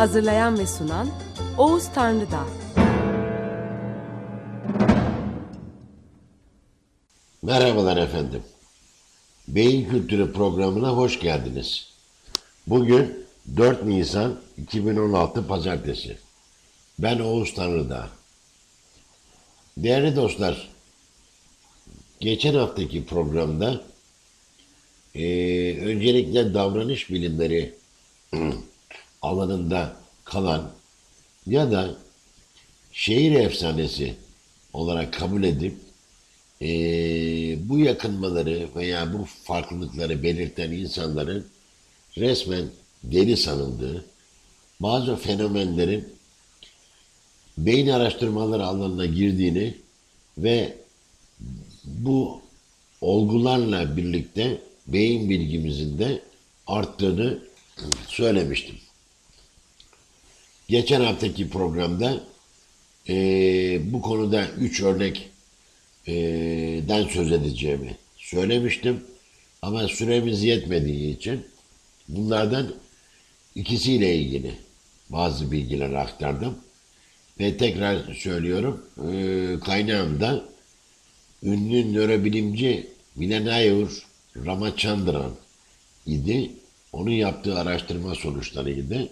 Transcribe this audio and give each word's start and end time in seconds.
Hazırlayan 0.00 0.58
ve 0.58 0.66
sunan 0.66 1.08
Oğuz 1.58 1.88
Tanrıdağ. 1.94 2.46
Merhabalar 7.42 7.96
efendim. 7.96 8.42
Beyin 9.48 9.90
Kültürü 9.90 10.32
programına 10.32 10.88
hoş 10.88 11.20
geldiniz. 11.20 11.88
Bugün 12.66 13.26
4 13.56 13.84
Nisan 13.84 14.40
2016 14.58 15.46
Pazartesi. 15.46 16.18
Ben 16.98 17.18
Oğuz 17.18 17.54
Tanrıdağ. 17.54 18.08
Değerli 19.76 20.16
dostlar, 20.16 20.68
geçen 22.20 22.54
haftaki 22.54 23.06
programda 23.06 23.80
eee, 25.14 25.84
öncelikle 25.84 26.54
davranış 26.54 27.10
bilimleri 27.10 27.74
alanında 29.22 29.96
kalan 30.24 30.70
ya 31.46 31.70
da 31.70 31.94
şehir 32.92 33.32
efsanesi 33.32 34.14
olarak 34.72 35.12
kabul 35.12 35.42
edip 35.44 35.74
eee, 36.60 37.58
bu 37.62 37.78
yakınmaları 37.78 38.68
veya 38.76 39.12
bu 39.12 39.24
farklılıkları 39.44 40.22
belirten 40.22 40.70
insanların 40.70 41.46
resmen 42.18 42.64
deli 43.04 43.36
sanıldığı 43.36 44.04
bazı 44.80 45.16
fenomenlerin 45.16 46.08
beyin 47.58 47.88
araştırmaları 47.88 48.64
alanına 48.66 49.06
girdiğini 49.06 49.74
ve 50.38 50.76
bu 51.84 52.42
olgularla 53.00 53.96
birlikte 53.96 54.60
beyin 54.86 55.30
bilgimizin 55.30 55.98
de 55.98 56.22
arttığını 56.66 57.38
söylemiştim. 58.08 58.76
Geçen 60.70 61.00
haftaki 61.00 61.48
programda 61.50 62.20
eee, 63.08 63.80
bu 63.84 64.02
konuda 64.02 64.46
üç 64.58 64.82
örnek 64.82 65.28
eee, 66.06 66.88
den 66.88 67.04
söz 67.08 67.32
edeceğimi 67.32 67.96
söylemiştim. 68.16 69.04
Ama 69.62 69.88
süremiz 69.88 70.42
yetmediği 70.44 71.16
için 71.16 71.46
bunlardan 72.08 72.74
ikisiyle 73.54 74.14
ilgili 74.16 74.54
bazı 75.08 75.52
bilgiler 75.52 75.90
aktardım. 75.92 76.58
Ve 77.40 77.56
tekrar 77.56 78.14
söylüyorum, 78.14 78.86
eee 79.12 79.58
kaynağım 79.60 80.20
da 80.20 80.44
ünlü 81.42 81.94
nörobilimci 81.94 82.86
Milenayur 83.16 84.06
Ramachandran 84.46 85.32
idi. 86.06 86.50
Onun 86.92 87.10
yaptığı 87.10 87.58
araştırma 87.58 88.14
sonuçlarıydı. 88.14 89.08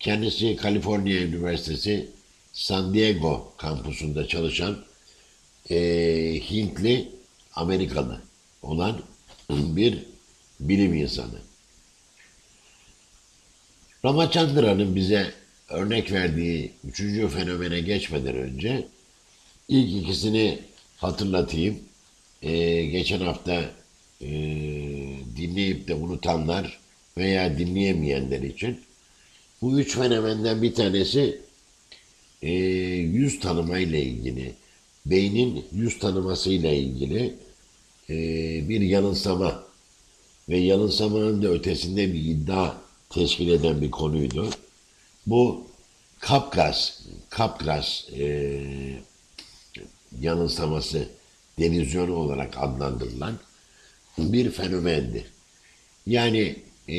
Kendisi 0.00 0.56
Kaliforniya 0.56 1.22
Üniversitesi 1.22 2.08
San 2.52 2.94
Diego 2.94 3.52
kampusunda 3.56 4.28
çalışan 4.28 4.84
eee, 5.68 6.40
Hintli 6.50 7.08
Amerikalı 7.54 8.20
olan 8.62 9.00
bir 9.50 9.98
bilim 10.60 10.94
insanı. 10.94 11.38
Ramachandran'ın 14.04 14.96
bize 14.96 15.32
örnek 15.68 16.12
verdiği 16.12 16.72
üçüncü 16.84 17.28
fenomene 17.28 17.80
geçmeden 17.80 18.34
önce 18.34 18.88
ilk 19.68 20.02
ikisini 20.02 20.58
hatırlatayım. 20.96 21.78
Ee, 22.42 22.82
geçen 22.86 23.20
hafta 23.20 23.70
e, 24.20 24.28
dinleyip 25.36 25.88
de 25.88 25.94
unutanlar 25.94 26.78
veya 27.16 27.58
dinleyemeyenler 27.58 28.42
için 28.42 28.80
bu 29.62 29.80
üç 29.80 29.96
fenomenden 29.96 30.62
bir 30.62 30.74
tanesi 30.74 31.40
e, 32.42 32.52
yüz 32.94 33.40
tanımayla 33.40 33.98
ilgili, 33.98 34.54
beynin 35.06 35.64
yüz 35.72 35.98
tanımasıyla 35.98 36.72
ilgili 36.72 37.34
e, 38.10 38.14
bir 38.68 38.80
yanılsama 38.80 39.64
ve 40.48 40.58
yanılsamanın 40.58 41.42
da 41.42 41.48
ötesinde 41.48 42.12
bir 42.12 42.24
iddia 42.24 42.74
teşkil 43.10 43.48
eden 43.48 43.80
bir 43.80 43.90
konuydu. 43.90 44.50
Bu 45.26 45.66
Kapkas, 46.20 47.00
Kapkas 47.30 48.04
e, 48.18 48.60
yanılsaması 50.20 51.08
delizyonu 51.58 52.14
olarak 52.14 52.54
adlandırılan 52.58 53.38
bir 54.18 54.50
fenomendi. 54.50 55.24
Yani 56.06 56.56
e, 56.88 56.96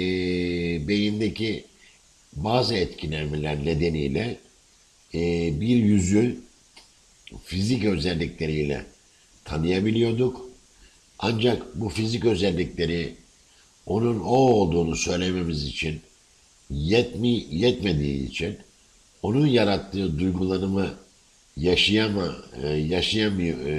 beyindeki 0.87 1.68
bazı 2.33 2.75
etkilenmeler 2.75 3.65
nedeniyle 3.65 4.37
e, 5.13 5.19
bir 5.61 5.75
yüzü 5.75 6.39
fizik 7.43 7.85
özellikleriyle 7.85 8.85
tanıyabiliyorduk. 9.45 10.49
Ancak 11.19 11.75
bu 11.75 11.89
fizik 11.89 12.25
özellikleri 12.25 13.15
onun 13.85 14.19
o 14.19 14.35
olduğunu 14.35 14.95
söylememiz 14.95 15.65
için 15.65 16.01
yetmi, 16.69 17.45
yetmediği 17.51 18.27
için 18.27 18.57
onun 19.23 19.47
yarattığı 19.47 20.19
duygulanımı 20.19 20.93
yaşayama, 21.57 22.35
e, 22.63 22.67
yaşayamıyor, 22.67 23.65
e, 23.65 23.71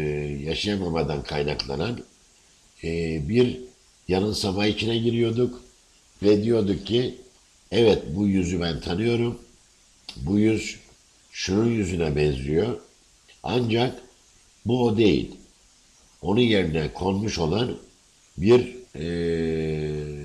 yaşayamamadan 0.45 1.23
kaynaklanan 1.23 2.01
e, 2.85 3.21
bir 3.29 3.61
yanılsama 4.09 4.67
içine 4.67 4.99
giriyorduk 4.99 5.63
ve 6.23 6.45
diyorduk 6.45 6.87
ki 6.87 7.15
evet 7.71 8.03
bu 8.15 8.27
yüzü 8.27 8.61
ben 8.61 8.81
tanıyorum. 8.81 9.39
Bu 10.17 10.39
yüz 10.39 10.79
şunun 11.33 11.71
yüzüne 11.71 12.17
benziyor. 12.17 12.81
Ancak 13.43 14.03
bu 14.67 14.85
o 14.85 14.97
değil. 14.97 15.37
Onun 16.23 16.41
yerine 16.41 16.93
konmuş 16.93 17.39
olan 17.39 17.79
bir 18.39 18.77
eee 18.95 20.21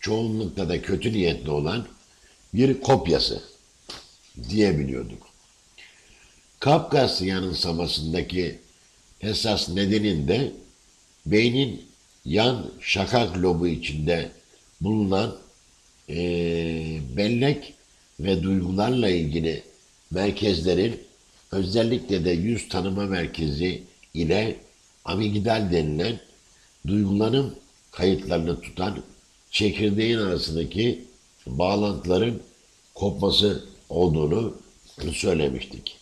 çoğunlukla 0.00 0.68
da 0.68 0.82
kötü 0.82 1.12
niyetli 1.12 1.50
olan 1.50 1.86
bir 2.54 2.80
kopyası 2.80 3.42
diyebiliyorduk. 4.48 5.28
Kafkas 6.60 7.22
yanılsamasındaki 7.22 8.58
esas 9.20 9.68
nedenin 9.68 10.28
de 10.28 10.52
beynin 11.26 11.86
yan 12.24 12.70
şakak 12.80 13.38
lobu 13.38 13.68
içinde 13.68 14.30
bulunan 14.80 15.36
eee, 16.08 17.00
bellek 17.16 17.74
ve 18.20 18.42
duygularla 18.42 19.08
ilgili 19.08 19.62
merkezlerin 20.10 21.00
özellikle 21.52 22.24
de 22.24 22.30
yüz 22.30 22.68
tanıma 22.68 23.06
merkezi 23.06 23.82
ile 24.14 24.56
amigdal 25.04 25.72
denilen 25.72 26.20
duygulanım 26.86 27.54
kayıtlarını 27.90 28.60
tutan 28.60 29.02
çekirdeğin 29.50 30.18
arasındaki 30.18 31.04
bağlantıların 31.46 32.40
kopması 32.94 33.64
olduğunu 33.88 34.56
söylemiştik. 35.12 35.96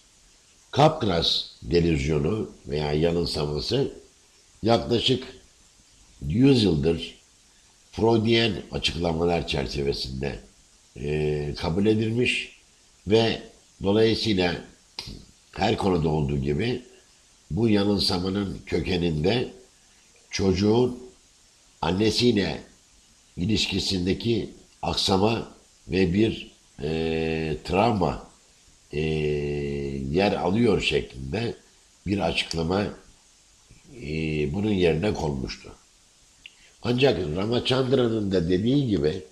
Capgras 0.77 1.45
delüzyonu 1.63 2.51
veya 2.67 2.93
yanılsaması 2.93 3.93
yaklaşık 4.63 5.25
100 6.29 6.63
yıldır 6.65 7.16
Freudian 7.97 8.53
açıklamalar 8.73 9.47
çerçevesinde 9.47 10.39
e, 10.97 11.55
kabul 11.59 11.87
edilmiş 11.87 12.57
ve 13.07 13.43
dolayısıyla 13.83 14.55
her 15.53 15.77
konuda 15.77 16.09
olduğu 16.09 16.39
gibi 16.39 16.83
bu 17.51 17.69
yanılsamanın 17.69 18.61
kökeninde 18.67 19.49
çocuğun 20.31 20.99
annesiyle 21.83 22.61
ilişkisindeki 23.37 24.51
aksama 24.83 25.53
ve 25.89 26.15
bir 26.15 26.51
e, 26.83 27.57
travma 27.65 28.29
e, 28.93 29.01
yer 30.11 30.33
alıyor 30.33 30.81
şeklinde 30.81 31.55
bir 32.07 32.19
açıklama 32.19 32.87
e, 34.03 34.09
bunun 34.55 34.73
yerine 34.73 35.15
konmuştu. 35.15 35.73
Ancak 36.83 37.37
Ramachandran'ın 37.37 38.33
da 38.33 38.49
dediği 38.49 38.89
gibi 38.89 39.23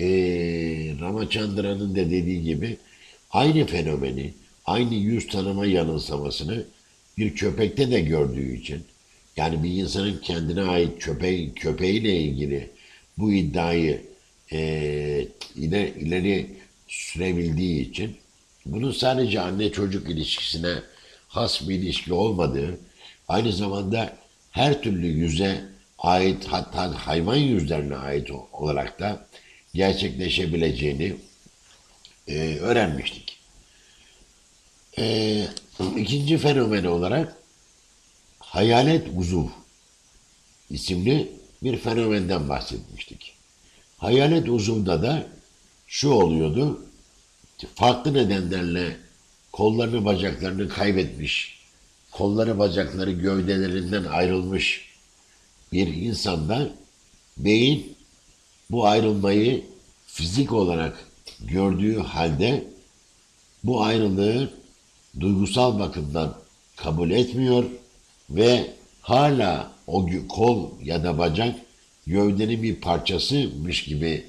e, 0.00 0.06
Ramachandran'ın 1.00 1.90
da 1.90 2.10
dediği 2.10 2.42
gibi 2.42 2.76
aynı 3.30 3.66
fenomeni, 3.66 4.34
aynı 4.64 4.94
yüz 4.94 5.26
tanıma 5.26 5.66
yanılsamasını 5.66 6.64
bir 7.18 7.34
köpekte 7.34 7.90
de 7.90 8.00
gördüğü 8.00 8.56
için 8.56 8.82
yani 9.36 9.62
bir 9.62 9.70
insanın 9.70 10.18
kendine 10.22 10.62
ait 10.62 10.98
köpeği, 10.98 11.54
köpeğiyle 11.54 12.20
ilgili 12.20 12.70
bu 13.18 13.32
iddiayı 13.32 14.02
e, 14.52 14.58
ileri, 15.56 15.94
ileri 16.00 16.46
sürebildiği 16.88 17.90
için 17.90 18.16
bunun 18.66 18.92
sadece 18.92 19.40
anne 19.40 19.72
çocuk 19.72 20.10
ilişkisine 20.10 20.74
has 21.28 21.68
bir 21.68 21.74
ilişki 21.74 22.12
olmadığı, 22.12 22.78
aynı 23.28 23.52
zamanda 23.52 24.16
her 24.50 24.82
türlü 24.82 25.06
yüze 25.06 25.71
ait 26.02 26.44
hatta 26.44 27.06
hayvan 27.06 27.36
yüzlerine 27.36 27.96
ait 27.96 28.30
olarak 28.52 29.00
da 29.00 29.26
gerçekleşebileceğini 29.74 31.16
e, 32.28 32.56
öğrenmiştik. 32.56 33.38
E, 34.98 35.46
ikinci 35.96 36.38
fenomen 36.38 36.84
olarak 36.84 37.36
hayalet 38.38 39.08
uzuv 39.16 39.46
isimli 40.70 41.32
bir 41.62 41.76
fenomenden 41.76 42.48
bahsetmiştik. 42.48 43.34
Hayalet 43.98 44.48
uzuvda 44.48 45.02
da 45.02 45.26
şu 45.86 46.10
oluyordu, 46.10 46.86
farklı 47.74 48.14
nedenlerle 48.14 48.96
kollarını 49.52 50.04
bacaklarını 50.04 50.68
kaybetmiş, 50.68 51.62
kolları 52.10 52.58
bacakları 52.58 53.12
gövdelerinden 53.12 54.04
ayrılmış 54.04 54.91
bir 55.72 55.86
insanda 55.86 56.70
beyin 57.36 57.96
bu 58.70 58.86
ayrılmayı 58.86 59.64
fizik 60.06 60.52
olarak 60.52 61.08
gördüğü 61.40 61.98
halde 61.98 62.64
bu 63.64 63.82
ayrılığı 63.82 64.50
duygusal 65.20 65.78
bakımdan 65.78 66.34
kabul 66.76 67.10
etmiyor 67.10 67.64
ve 68.30 68.70
hala 69.00 69.72
o 69.86 70.06
kol 70.28 70.70
ya 70.82 71.04
da 71.04 71.18
bacak 71.18 71.56
gövdenin 72.06 72.62
bir 72.62 72.74
parçasıymış 72.74 73.84
gibi 73.84 74.26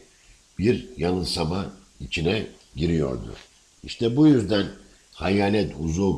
bir 0.59 0.87
yanılsama 0.97 1.73
içine 1.99 2.47
giriyordu. 2.75 3.35
İşte 3.83 4.15
bu 4.15 4.27
yüzden 4.27 4.67
hayalet 5.11 5.73
uzuv 5.79 6.15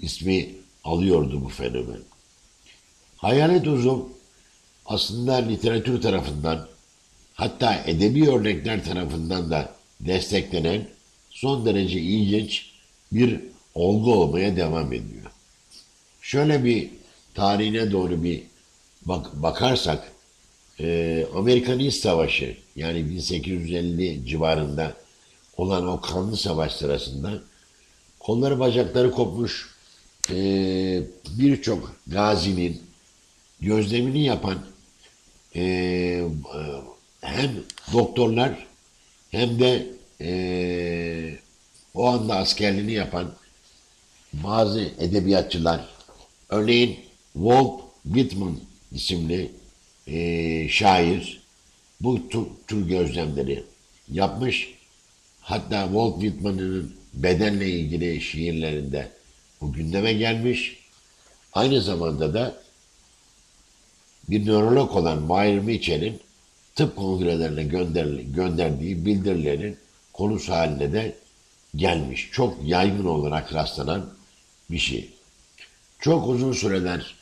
ismi 0.00 0.48
alıyordu 0.84 1.44
bu 1.44 1.48
fenomen. 1.48 2.00
Hayalet 3.16 3.66
uzuv 3.66 4.00
aslında 4.86 5.34
literatür 5.34 6.02
tarafından 6.02 6.68
hatta 7.34 7.82
edebi 7.86 8.30
örnekler 8.30 8.84
tarafından 8.84 9.50
da 9.50 9.74
desteklenen 10.00 10.88
son 11.30 11.66
derece 11.66 12.00
ilginç 12.00 12.70
bir 13.12 13.40
olgu 13.74 14.14
olmaya 14.14 14.56
devam 14.56 14.92
ediyor. 14.92 15.30
Şöyle 16.20 16.64
bir 16.64 16.90
tarihine 17.34 17.92
doğru 17.92 18.22
bir 18.24 18.42
bak 19.04 19.42
bakarsak 19.42 20.12
e, 20.80 21.26
Amerikan 21.34 21.78
İç 21.78 21.94
Savaşı 21.94 22.56
yani 22.76 23.10
1850 23.10 24.26
civarında 24.26 24.94
olan 25.56 25.88
o 25.88 26.00
kanlı 26.00 26.36
savaş 26.36 26.72
sırasında 26.72 27.42
kolları 28.20 28.60
bacakları 28.60 29.10
kopmuş 29.10 29.70
e, 30.30 30.36
birçok 31.38 31.96
gazinin 32.06 32.82
gözlemini 33.60 34.24
yapan 34.24 34.58
e, 35.56 36.24
hem 37.20 37.50
doktorlar 37.92 38.66
hem 39.30 39.58
de 39.60 39.86
e, 40.20 41.38
o 41.94 42.06
anda 42.06 42.36
askerliğini 42.36 42.92
yapan 42.92 43.34
bazı 44.32 44.80
edebiyatçılar 44.80 45.88
örneğin 46.48 46.96
Walt 47.32 47.80
Whitman 48.04 48.58
isimli 48.92 49.50
e, 50.06 50.68
şair 50.68 51.42
bu 52.00 52.28
tür, 52.28 52.46
tür 52.66 52.88
gözlemleri 52.88 53.64
yapmış. 54.12 54.74
Hatta 55.40 55.84
Walt 55.84 56.20
Whitman'ın 56.20 56.96
bedenle 57.14 57.70
ilgili 57.70 58.20
şiirlerinde 58.20 59.08
bu 59.60 59.72
gündeme 59.72 60.12
gelmiş. 60.12 60.76
Aynı 61.52 61.82
zamanda 61.82 62.34
da 62.34 62.65
bir 64.28 64.46
nörolog 64.46 64.96
olan 64.96 65.22
Meyer 65.22 65.58
Mitchell'in 65.58 66.20
tıp 66.74 66.96
kongrelerine 66.96 67.64
gönder, 67.64 68.06
gönderdiği 68.20 69.06
bildirilerin 69.06 69.76
konusu 70.12 70.52
haline 70.52 70.92
de 70.92 71.16
gelmiş. 71.76 72.28
Çok 72.32 72.56
yaygın 72.64 73.06
olarak 73.06 73.54
rastlanan 73.54 74.10
bir 74.70 74.78
şey. 74.78 75.10
Çok 76.00 76.28
uzun 76.28 76.52
süreler 76.52 77.14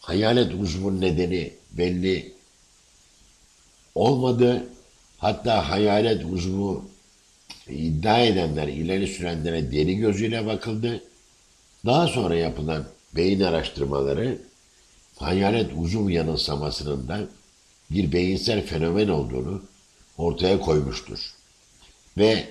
hayalet 0.00 0.54
uzvun 0.54 1.00
nedeni 1.00 1.52
belli 1.72 2.32
olmadı. 3.94 4.66
Hatta 5.18 5.70
hayalet 5.70 6.24
uzvu 6.24 6.84
iddia 7.68 8.20
edenler, 8.20 8.68
ileri 8.68 9.06
sürenlere 9.06 9.72
deli 9.72 9.96
gözüyle 9.96 10.46
bakıldı. 10.46 11.02
Daha 11.86 12.08
sonra 12.08 12.34
yapılan 12.34 12.84
beyin 13.16 13.40
araştırmaları 13.40 14.38
hayalet 15.18 15.70
uzun 15.76 16.08
yanılsamasının 16.08 17.08
da 17.08 17.20
bir 17.90 18.12
beyinsel 18.12 18.66
fenomen 18.66 19.08
olduğunu 19.08 19.62
ortaya 20.18 20.60
koymuştur. 20.60 21.18
Ve 22.18 22.44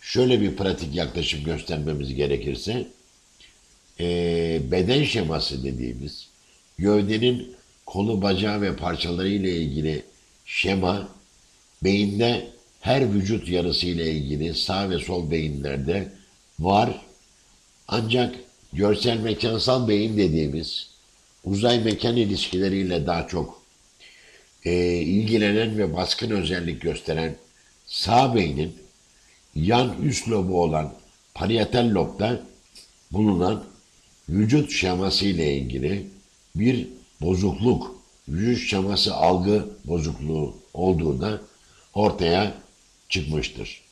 şöyle 0.00 0.40
bir 0.40 0.56
pratik 0.56 0.94
yaklaşım 0.94 1.44
göstermemiz 1.44 2.14
gerekirse, 2.14 2.86
e, 4.00 4.60
beden 4.70 5.04
şeması 5.04 5.64
dediğimiz 5.64 6.28
gövdenin 6.78 7.56
kolu, 7.86 8.22
bacağı 8.22 8.60
ve 8.60 8.76
parçaları 8.76 9.28
ile 9.28 9.56
ilgili 9.56 10.02
şema 10.46 11.08
beyinde 11.84 12.46
her 12.80 13.14
vücut 13.14 13.48
yarısı 13.48 13.86
ile 13.86 14.12
ilgili 14.12 14.54
sağ 14.54 14.90
ve 14.90 14.98
sol 14.98 15.30
beyinlerde 15.30 16.12
var. 16.58 17.02
Ancak 17.88 18.34
görsel 18.72 19.20
mekansal 19.20 19.88
beyin 19.88 20.16
dediğimiz 20.16 20.90
uzay 21.50 21.80
mekan 21.80 22.16
ilişkileriyle 22.16 23.06
daha 23.06 23.28
çok 23.28 23.62
e, 24.64 24.72
ilgilenen 24.94 25.78
ve 25.78 25.94
baskın 25.96 26.30
özellik 26.30 26.80
gösteren 26.80 27.36
sağ 27.86 28.34
beynin 28.34 28.74
yan 29.54 30.02
üst 30.02 30.28
lobu 30.28 30.62
olan 30.62 30.94
parietal 31.34 31.90
lobda 31.94 32.40
bulunan 33.12 33.64
vücut 34.28 34.72
şeması 34.72 35.26
ile 35.26 35.56
ilgili 35.56 36.06
bir 36.54 36.88
bozukluk, 37.20 38.02
vücut 38.28 38.68
şeması 38.68 39.14
algı 39.14 39.68
bozukluğu 39.84 40.56
olduğu 40.74 41.20
da 41.20 41.40
ortaya 41.94 42.54
çıkmıştır. 43.08 43.82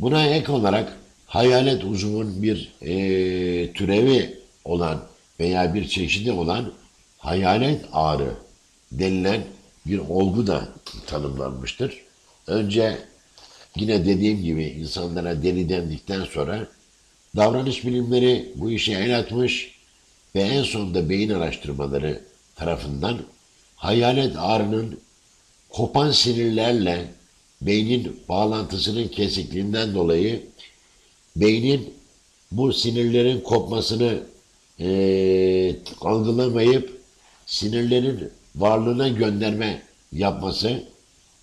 Buna 0.00 0.26
ek 0.26 0.52
olarak 0.52 0.96
hayalet 1.26 1.84
uzuvun 1.84 2.42
bir 2.42 2.72
e, 2.80 3.72
türevi 3.72 4.38
olan 4.64 5.06
veya 5.40 5.74
bir 5.74 5.88
çeşidi 5.88 6.32
olan 6.32 6.72
hayalet 7.18 7.84
ağrı 7.92 8.34
denilen 8.92 9.44
bir 9.86 9.98
olgu 9.98 10.46
da 10.46 10.68
tanımlanmıştır. 11.06 12.02
Önce 12.46 12.98
yine 13.76 14.06
dediğim 14.06 14.42
gibi 14.42 14.64
insanlara 14.64 15.42
deli 15.42 15.68
dendikten 15.68 16.24
sonra 16.24 16.68
davranış 17.36 17.84
bilimleri 17.84 18.52
bu 18.54 18.70
işe 18.70 18.92
el 18.92 19.18
atmış 19.18 19.76
ve 20.34 20.40
en 20.40 20.62
sonunda 20.62 21.08
beyin 21.08 21.30
araştırmaları 21.30 22.22
tarafından 22.56 23.18
hayalet 23.76 24.36
ağrının 24.38 25.00
kopan 25.68 26.10
sinirlerle 26.10 27.04
beynin 27.60 28.20
bağlantısının 28.28 29.08
kesikliğinden 29.08 29.94
dolayı 29.94 30.46
beynin 31.36 31.94
bu 32.52 32.72
sinirlerin 32.72 33.40
kopmasını 33.40 34.22
e, 34.80 35.76
algılamayıp 36.00 37.00
sinirlerin 37.46 38.30
varlığına 38.56 39.08
gönderme 39.08 39.82
yapması 40.12 40.82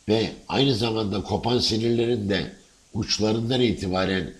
ve 0.09 0.29
aynı 0.47 0.75
zamanda 0.75 1.23
kopan 1.23 1.59
sinirlerin 1.59 2.29
de 2.29 2.51
uçlarından 2.93 3.61
itibaren 3.61 4.33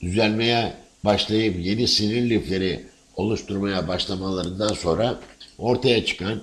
düzelmeye 0.00 0.72
başlayıp 1.04 1.66
yeni 1.66 1.88
sinir 1.88 2.30
lifleri 2.30 2.86
oluşturmaya 3.16 3.88
başlamalarından 3.88 4.74
sonra 4.74 5.20
ortaya 5.58 6.04
çıkan 6.04 6.42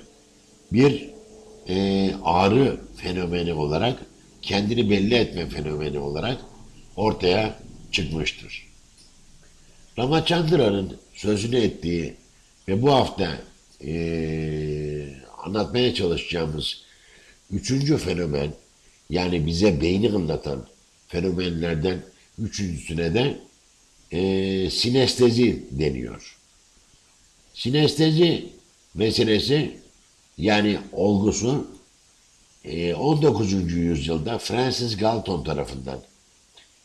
bir 0.72 1.10
e, 1.70 2.10
ağrı 2.24 2.80
fenomeni 2.96 3.54
olarak 3.54 4.06
kendini 4.42 4.90
belli 4.90 5.16
etme 5.16 5.50
fenomeni 5.50 6.00
olarak 6.00 6.38
ortaya 6.96 7.60
çıkmıştır. 7.92 8.68
Ramachandra'nın 10.00 10.98
sözünü 11.24 11.58
ettiği 11.58 12.14
ve 12.68 12.82
bu 12.82 12.92
hafta 12.92 13.42
e, 13.86 13.94
anlatmaya 15.44 15.94
çalışacağımız 15.94 16.82
üçüncü 17.52 17.98
fenomen 17.98 18.54
yani 19.10 19.46
bize 19.46 19.82
beyni 19.82 20.10
anlatan 20.10 20.68
fenomenlerden 21.08 22.00
üçüncüsüne 22.40 23.14
de 23.14 23.40
e, 24.12 24.70
sinestezi 24.70 25.64
deniyor. 25.72 26.38
Sinestezi 27.54 28.46
meselesi 28.94 29.78
yani 30.38 30.78
olgusu 30.92 31.68
e, 32.66 32.94
19. 32.94 33.54
yüzyılda 33.74 34.38
Francis 34.38 34.98
Galton 34.98 35.44
tarafından 35.44 36.00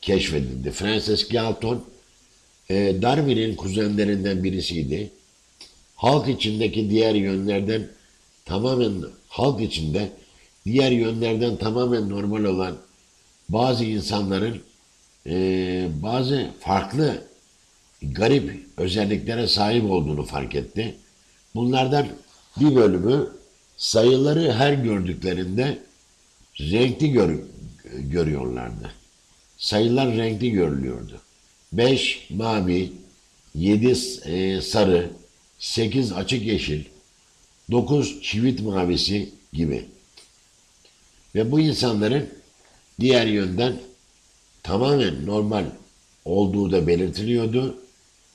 keşfedildi. 0.00 0.71
Francis 0.71 1.28
Galton 1.28 1.85
e, 2.70 3.02
Darwin'in 3.02 3.56
kuzenlerinden 3.56 4.44
birisiydi. 4.44 5.10
Halk 5.96 6.28
içindeki 6.28 6.90
diğer 6.90 7.14
yönlerden 7.14 7.88
tamamen 8.44 8.92
halk 9.28 9.60
içinde 9.60 10.10
diğer 10.66 10.90
yönlerden 10.90 11.56
tamamen 11.56 12.08
normal 12.08 12.44
olan 12.44 12.76
bazı 13.48 13.84
insanların 13.84 14.62
e, 15.26 15.88
bazı 16.02 16.50
farklı 16.60 17.25
garip 18.02 18.66
özelliklere 18.76 19.46
sahip 19.46 19.90
olduğunu 19.90 20.25
fark 20.25 20.54
etti. 20.54 20.94
Bunlardan 21.54 22.06
bir 22.60 22.75
bölümü 22.75 23.28
sayıları 23.76 24.52
her 24.52 24.72
gördüklerinde 24.72 25.78
renkli 26.60 27.10
gör, 27.10 27.38
görüyorlardı. 27.94 28.92
Sayılar 29.58 30.16
renkli 30.16 30.50
görülüyordu. 30.50 31.20
5 31.72 32.30
mavi, 32.30 32.92
7 33.54 33.96
e, 34.25 34.60
sarı, 34.60 35.10
8 35.58 36.12
açık 36.12 36.46
yeşil, 36.46 36.84
9 37.70 38.22
çivit 38.22 38.60
mavisi 38.60 39.30
gibi. 39.52 39.84
Ve 41.34 41.52
bu 41.52 41.60
insanların 41.60 42.28
diğer 43.00 43.26
yönden 43.26 43.76
tamamen 44.62 45.26
normal 45.26 45.64
olduğu 46.25 46.72
da 46.72 46.87
belirtiliyordu. 46.87 47.78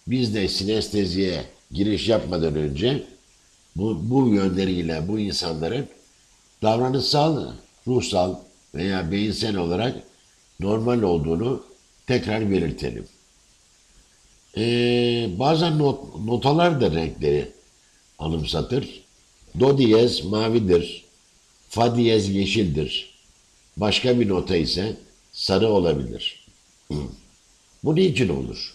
Biz 0.07 0.35
de 0.35 0.47
sinesteziye 0.47 1.45
giriş 1.71 2.07
yapmadan 2.07 2.55
önce 2.55 3.03
bu, 3.75 3.99
bu 4.09 4.27
yönleriyle 4.27 5.07
bu 5.07 5.19
insanların 5.19 5.87
davranışsal, 6.61 7.53
ruhsal 7.87 8.35
veya 8.75 9.11
beyinsel 9.11 9.55
olarak 9.55 9.95
normal 10.59 11.01
olduğunu 11.01 11.63
tekrar 12.07 12.51
belirtelim. 12.51 13.07
Ee, 14.57 15.29
bazen 15.39 15.79
not, 15.79 16.15
notalar 16.25 16.81
da 16.81 16.91
renkleri 16.91 17.51
anımsatır. 18.19 19.03
Do 19.59 19.77
diyez 19.77 20.23
mavidir. 20.25 21.03
Fa 21.69 21.95
diyez 21.95 22.29
yeşildir. 22.29 23.13
Başka 23.77 24.19
bir 24.19 24.29
nota 24.29 24.55
ise 24.55 24.97
sarı 25.31 25.67
olabilir. 25.67 26.45
Bu 27.83 27.95
niçin 27.95 28.29
olur? 28.29 28.73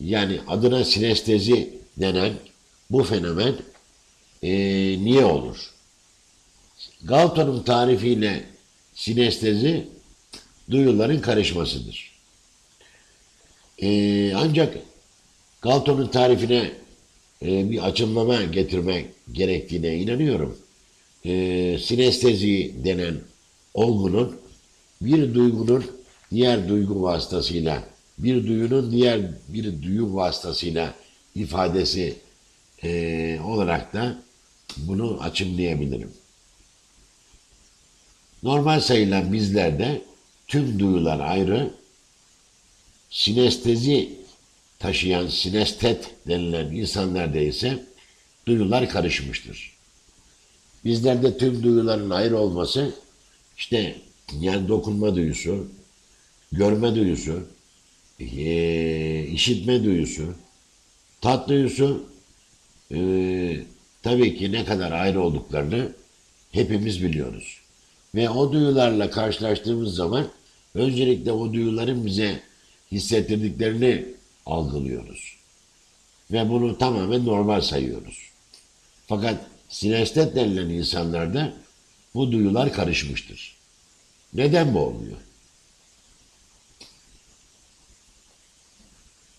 Yani 0.00 0.40
adına 0.48 0.84
sinestezi 0.84 1.78
denen 1.96 2.32
bu 2.90 3.04
fenomen 3.04 3.54
e, 4.42 4.52
niye 5.04 5.24
olur? 5.24 5.70
Galton'un 7.02 7.62
tarifiyle 7.62 8.44
sinestezi 8.94 9.88
duyuların 10.70 11.20
karışmasıdır. 11.20 12.15
E, 13.82 14.32
ancak 14.34 14.78
Galton'un 15.62 16.06
tarifine 16.06 16.72
e, 17.42 17.70
bir 17.70 17.86
açımlama 17.86 18.42
getirmek 18.42 19.06
gerektiğine 19.32 19.96
inanıyorum. 19.96 20.58
E, 21.24 21.32
sinestezi 21.78 22.74
denen 22.84 23.14
olgunun 23.74 24.36
bir 25.00 25.34
duygunun 25.34 25.84
diğer 26.30 26.68
duygu 26.68 27.02
vasıtasıyla 27.02 27.82
bir 28.18 28.46
duyunun 28.46 28.92
diğer 28.92 29.20
bir 29.48 29.82
duyu 29.82 30.14
vasıtasıyla 30.14 30.94
ifadesi 31.34 32.14
e, 32.82 33.40
olarak 33.44 33.94
da 33.94 34.18
bunu 34.76 35.18
açımlayabilirim. 35.22 36.10
Normal 38.42 38.80
sayılan 38.80 39.32
bizlerde 39.32 40.02
tüm 40.48 40.78
duyular 40.78 41.20
ayrı, 41.20 41.70
sinestezi 43.10 44.12
taşıyan 44.78 45.26
sinestet 45.26 46.10
denilen 46.28 46.70
insanlarda 46.70 47.38
ise 47.38 47.84
duyular 48.46 48.88
karışmıştır. 48.88 49.76
Bizlerde 50.84 51.38
tüm 51.38 51.62
duyuların 51.62 52.10
ayrı 52.10 52.38
olması 52.38 52.94
işte 53.56 53.96
yani 54.40 54.68
dokunma 54.68 55.16
duyusu, 55.16 55.66
görme 56.52 56.94
duyusu, 56.94 57.46
e, 58.20 59.26
işitme 59.26 59.84
duyusu, 59.84 60.34
tat 61.20 61.48
duyusu 61.48 62.04
e, 62.94 62.98
tabii 64.02 64.36
ki 64.38 64.52
ne 64.52 64.64
kadar 64.64 64.92
ayrı 64.92 65.20
olduklarını 65.20 65.92
hepimiz 66.52 67.02
biliyoruz. 67.02 67.60
Ve 68.14 68.30
o 68.30 68.52
duyularla 68.52 69.10
karşılaştığımız 69.10 69.94
zaman 69.94 70.28
öncelikle 70.74 71.32
o 71.32 71.52
duyuların 71.52 72.06
bize 72.06 72.40
hissettirdiklerini 72.92 74.06
algılıyoruz. 74.46 75.36
Ve 76.32 76.50
bunu 76.50 76.78
tamamen 76.78 77.26
normal 77.26 77.60
sayıyoruz. 77.60 78.30
Fakat 79.06 79.46
sinestet 79.68 80.36
denilen 80.36 80.68
insanlarda 80.68 81.52
bu 82.14 82.32
duyular 82.32 82.72
karışmıştır. 82.72 83.56
Neden 84.34 84.74
bu 84.74 84.78
oluyor? 84.78 85.16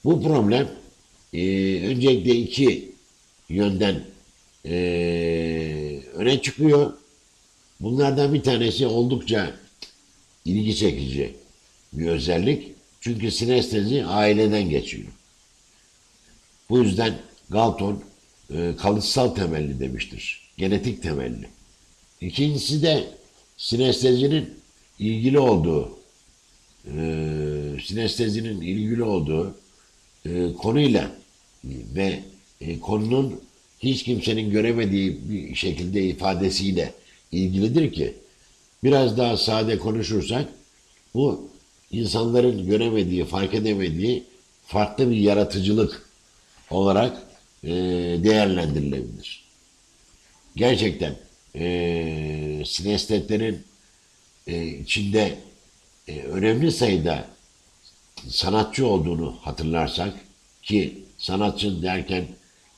Bu 0.05 0.23
problem 0.23 0.69
e, 1.33 1.41
öncelikle 1.87 2.35
iki 2.35 2.91
yönden 3.49 4.03
e, 4.65 4.75
öne 6.13 6.41
çıkıyor. 6.41 6.93
Bunlardan 7.79 8.33
bir 8.33 8.43
tanesi 8.43 8.87
oldukça 8.87 9.55
ilgi 10.45 10.75
çekici 10.75 11.35
bir 11.93 12.07
özellik. 12.07 12.76
Çünkü 13.01 13.31
sinestezi 13.31 14.05
aileden 14.05 14.69
geçiyor. 14.69 15.07
Bu 16.69 16.79
yüzden 16.79 17.13
Galton 17.49 18.03
e, 18.53 18.75
kalıtsal 18.77 19.29
temelli 19.29 19.79
demiştir. 19.79 20.41
Genetik 20.57 21.03
temelli. 21.03 21.47
İkincisi 22.21 22.81
de 22.81 23.07
sinestezinin 23.57 24.53
ilgili 24.99 25.39
olduğu 25.39 25.97
e, 26.85 26.97
sinestezinin 27.85 28.61
ilgili 28.61 29.03
olduğu 29.03 29.55
e, 30.25 30.53
konuyla 30.53 31.11
ve 31.65 32.23
e, 32.61 32.79
konunun 32.79 33.41
hiç 33.79 34.03
kimsenin 34.03 34.51
göremediği 34.51 35.19
bir 35.29 35.55
şekilde 35.55 36.03
ifadesiyle 36.03 36.93
ilgilidir 37.31 37.93
ki 37.93 38.13
biraz 38.83 39.17
daha 39.17 39.37
sade 39.37 39.77
konuşursak 39.77 40.49
bu 41.13 41.49
insanların 41.91 42.67
göremediği, 42.67 43.25
fark 43.25 43.53
edemediği 43.53 44.23
farklı 44.65 45.09
bir 45.09 45.17
yaratıcılık 45.17 46.09
olarak 46.69 47.17
e, 47.63 47.69
değerlendirilebilir. 48.23 49.43
Gerçekten 50.55 51.15
e, 51.55 52.63
sinestetlerin 52.65 53.63
e, 54.47 54.65
içinde 54.65 55.37
e, 56.07 56.21
önemli 56.21 56.71
sayıda 56.71 57.25
sanatçı 58.27 58.87
olduğunu 58.87 59.35
hatırlarsak 59.41 60.13
ki 60.63 61.03
sanatçı 61.17 61.81
derken 61.81 62.25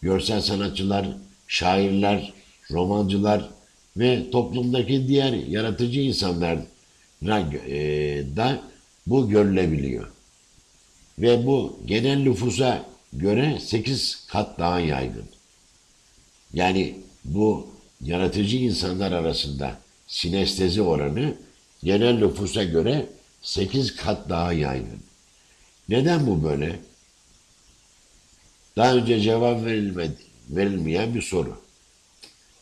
görsel 0.01 0.41
sanatçılar, 0.41 1.07
şairler, 1.47 2.33
romancılar 2.71 3.49
ve 3.97 4.31
toplumdaki 4.31 5.07
diğer 5.07 5.33
yaratıcı 5.33 5.99
insanlar 5.99 6.59
e, 7.67 7.77
da 8.35 8.61
bu 9.09 9.29
görülebiliyor. 9.29 10.11
Ve 11.19 11.45
bu 11.45 11.79
genel 11.85 12.17
nüfusa 12.17 12.85
göre 13.13 13.59
8 13.59 14.27
kat 14.27 14.59
daha 14.59 14.79
yaygın. 14.79 15.25
Yani 16.53 16.95
bu 17.25 17.67
yaratıcı 18.01 18.57
insanlar 18.57 19.11
arasında 19.11 19.79
sinestezi 20.07 20.81
oranı 20.81 21.35
genel 21.83 22.13
nüfusa 22.13 22.63
göre 22.63 23.05
8 23.41 23.95
kat 23.95 24.29
daha 24.29 24.53
yaygın. 24.53 24.99
Neden 25.89 26.27
bu 26.27 26.43
böyle? 26.43 26.79
Daha 28.77 28.95
önce 28.95 29.21
cevap 29.21 29.65
verilmedi, 29.65 30.17
verilmeyen 30.49 31.15
bir 31.15 31.21
soru. 31.21 31.61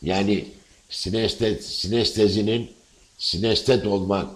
Yani 0.02 0.44
sinestet, 0.90 1.64
sinestezinin 1.64 2.70
sinestet 3.18 3.86
olmak 3.86 4.30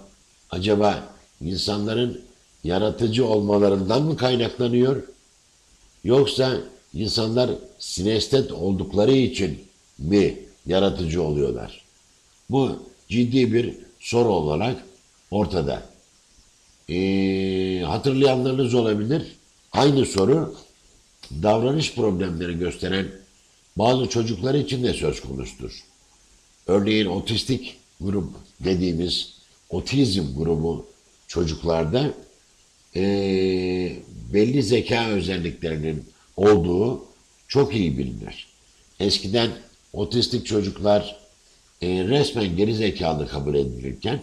acaba 0.51 1.12
insanların 1.45 2.21
yaratıcı 2.65 3.27
olmalarından 3.27 4.03
mı 4.03 4.17
kaynaklanıyor? 4.17 5.03
Yoksa 6.05 6.61
insanlar 6.95 7.51
sinestet 7.79 8.53
oldukları 8.53 9.13
için 9.13 9.65
mi 9.99 10.39
yaratıcı 10.67 11.23
oluyorlar? 11.23 11.85
Bu 12.51 12.79
ciddi 13.09 13.53
bir 13.53 13.75
soru 14.01 14.29
olarak 14.29 14.85
ortada. 15.31 15.83
Ee, 16.89 17.83
hatırlayanlarınız 17.87 18.75
olabilir. 18.75 19.23
Aynı 19.73 20.07
soru 20.07 20.55
davranış 21.43 21.95
problemleri 21.95 22.59
gösteren 22.59 23.09
bazı 23.77 24.09
çocuklar 24.09 24.55
için 24.55 24.85
de 24.85 24.95
söz 24.95 25.21
konusudur. 25.21 25.85
Örneğin 26.67 27.07
otistik 27.07 27.77
grup 28.01 28.31
dediğimiz 28.61 29.33
otizm 29.71 30.25
grubu 30.37 30.87
çocuklarda 31.33 32.15
eee, 32.95 33.97
belli 34.35 34.63
zeka 34.63 35.09
özelliklerinin 35.09 36.05
olduğu 36.37 37.05
çok 37.49 37.75
iyi 37.75 37.99
bilinir. 37.99 38.47
Eskiden 39.01 39.51
otistik 39.93 40.47
çocuklar 40.47 41.17
eee, 41.81 42.05
resmen 42.09 42.57
geri 42.57 42.75
zekalı 42.75 43.29
kabul 43.29 43.55
edilirken 43.55 44.23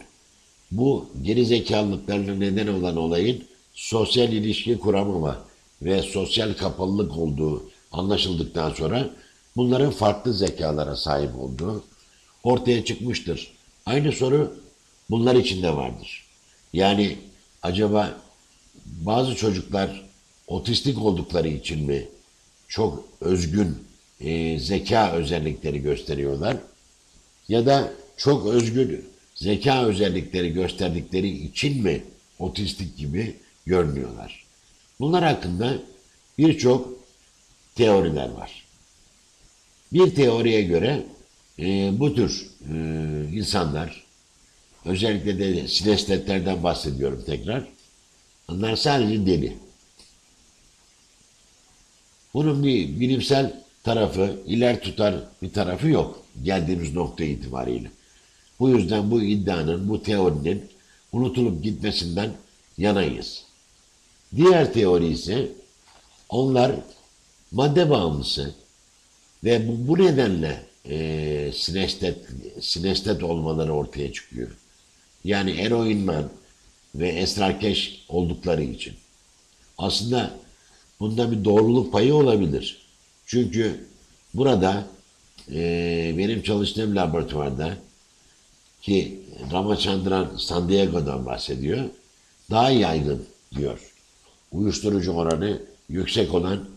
bu 0.72 1.10
geri 1.22 1.46
zekalılıklarına 1.46 2.34
neden 2.36 2.68
olan 2.68 2.98
olayın 2.98 3.44
sosyal 3.74 4.34
ilişki 4.34 4.78
kuramama 4.78 5.46
ve 5.82 6.02
sosyal 6.02 6.54
kapalılık 6.54 7.18
olduğu 7.18 7.70
anlaşıldıktan 7.92 8.74
sonra 8.74 9.10
bunların 9.56 9.92
farklı 9.92 10.34
zekalara 10.34 10.96
sahip 10.96 11.36
olduğu 11.40 11.84
ortaya 12.44 12.86
çıkmıştır. 12.86 13.52
Aynı 13.86 14.12
soru 14.12 14.58
bunlar 15.10 15.36
için 15.36 15.64
de 15.64 15.76
vardır. 15.76 16.29
Yani 16.74 17.18
acaba 17.64 18.18
bazı 18.86 19.36
çocuklar 19.36 20.10
otistik 20.48 21.02
oldukları 21.02 21.48
için 21.48 21.86
mi 21.86 22.08
çok 22.68 23.06
özgün 23.22 23.78
e, 24.20 24.60
zeka 24.60 25.12
özellikleri 25.12 25.82
gösteriyorlar 25.82 26.58
ya 27.48 27.66
da 27.66 27.94
çok 28.18 28.48
özgün 28.48 29.06
zeka 29.36 29.86
özellikleri 29.86 30.54
gösterdikleri 30.54 31.30
için 31.30 31.84
mi 31.84 32.04
otistik 32.40 32.98
gibi 32.98 33.36
görünüyorlar? 33.66 34.46
Bunlar 35.00 35.24
hakkında 35.24 35.78
birçok 36.38 36.90
teoriler 37.76 38.30
var. 38.30 38.64
Bir 39.94 40.16
teoriye 40.16 40.62
göre 40.62 41.04
e, 41.60 42.00
bu 42.00 42.16
tür 42.16 42.48
e, 42.74 42.76
insanlar, 43.34 44.04
özellikle 44.86 45.40
de 45.40 45.68
sinestetlerden 45.68 46.64
bahsediyorum 46.64 47.24
tekrar, 47.26 47.68
onlar 48.50 48.76
sadece 48.76 49.26
deli. 49.26 49.58
Bunun 52.34 52.64
bir 52.64 53.00
bilimsel 53.00 53.64
tarafı, 53.84 54.40
iler 54.46 54.82
tutar 54.82 55.16
bir 55.42 55.54
tarafı 55.54 55.88
yok 55.88 56.24
geldiğimiz 56.44 56.94
nokta 56.94 57.24
itibariyle. 57.24 57.92
Bu 58.60 58.70
yüzden 58.70 59.12
bu 59.12 59.22
iddianın, 59.24 59.90
bu 59.90 60.04
teorinin 60.04 60.70
unutulup 61.14 61.64
gitmesinden 61.64 62.32
yanayız. 62.78 63.44
Diğer 64.36 64.74
teori 64.74 65.08
ise 65.08 65.52
onlar 66.30 66.72
madde 67.52 67.90
bağımlısı 67.90 68.56
ve 69.44 69.68
bu, 69.68 69.88
bu 69.88 70.04
nedenle 70.04 70.66
e, 70.86 71.52
sinestet, 71.56 72.18
sinestet 72.62 73.24
olmaları 73.24 73.74
ortaya 73.74 74.14
çıkıyor. 74.14 74.50
Yani 75.24 75.52
eroinman 75.52 76.30
ve 76.96 77.08
esrarkeş 77.08 78.06
oldukları 78.10 78.64
için. 78.64 78.94
Aslında 79.78 80.32
bunda 81.00 81.32
bir 81.32 81.46
doğruluk 81.46 81.92
payı 81.92 82.16
olabilir. 82.16 82.88
Çünkü 83.26 83.86
burada 84.34 84.88
e, 85.52 86.14
benim 86.18 86.42
çalıştığım 86.44 86.96
laboratuvarda 86.96 87.78
ki 88.82 89.20
Ramachandran 89.52 90.38
San 90.38 90.70
Diego'dan 90.70 91.26
bahsediyor. 91.26 91.90
Daha 92.52 92.70
yaygın 92.70 93.26
diyor. 93.56 93.94
Uyuşturucu 94.52 95.12
oranı 95.12 95.62
yüksek 95.90 96.34
olan 96.34 96.70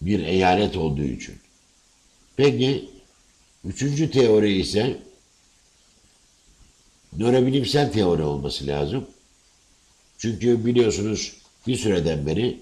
bir 0.00 0.20
eyalet 0.20 0.76
olduğu 0.76 1.04
için. 1.04 1.34
Peki 2.36 2.90
üçüncü 3.64 4.10
teori 4.10 4.60
ise 4.60 4.98
nörobilimsel 7.18 7.92
teori 7.92 8.22
olması 8.22 8.66
lazım. 8.66 9.06
Çünkü 10.18 10.66
biliyorsunuz 10.66 11.32
bir 11.66 11.76
süreden 11.76 12.26
beri 12.26 12.60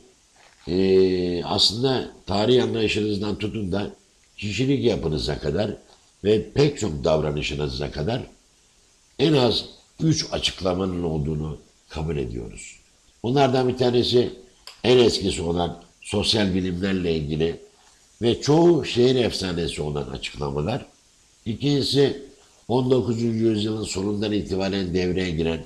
e, 0.69 1.45
aslında 1.45 2.11
tarih 2.27 2.65
anlayışınızdan 2.65 3.39
tutun 3.39 3.73
da 3.73 3.91
kişilik 4.37 4.85
yapınıza 4.85 5.39
kadar 5.39 5.77
ve 6.25 6.51
pek 6.51 6.79
çok 6.79 7.05
davranışınıza 7.05 7.91
kadar 7.91 8.23
en 9.19 9.33
az 9.33 9.65
üç 10.01 10.27
açıklamanın 10.33 11.03
olduğunu 11.03 11.59
kabul 11.89 12.17
ediyoruz. 12.17 12.77
Bunlardan 13.23 13.69
bir 13.69 13.77
tanesi 13.77 14.31
en 14.85 14.99
eskisi 14.99 15.43
olan 15.43 15.83
sosyal 16.01 16.55
bilimlerle 16.55 17.15
ilgili 17.15 17.61
ve 18.23 18.41
çoğu 18.41 18.85
şehir 18.85 19.17
efsanesi 19.17 19.83
olan 19.83 20.09
açıklamalar. 20.09 20.87
İkincisi 21.47 22.23
19. 22.71 23.23
yüzyılın 23.23 23.85
sonundan 23.85 24.33
itibaren 24.33 24.95
devreye 24.95 25.31
giren 25.31 25.65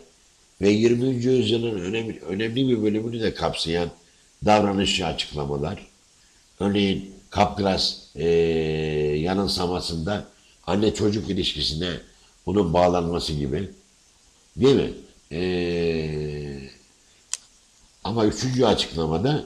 ve 0.61 0.71
20. 0.71 1.07
yüzyılın 1.07 1.81
önemli, 1.81 2.21
önemli 2.21 2.69
bir 2.69 2.83
bölümünü 2.83 3.21
de 3.21 3.35
kapsayan 3.35 3.91
davranışçı 4.45 5.07
açıklamalar. 5.07 5.87
Örneğin 6.61 7.15
Kapgras 7.31 7.97
e, 8.15 8.29
yanılsamasında 9.19 10.25
anne 10.67 10.95
çocuk 10.95 11.31
ilişkisine 11.31 11.91
bunun 12.47 12.73
bağlanması 12.73 13.33
gibi. 13.33 13.71
Değil 14.57 14.77
mi? 14.77 14.93
Ee, 15.33 16.59
ama 18.05 18.27
üçüncü 18.27 18.65
açıklamada 18.65 19.45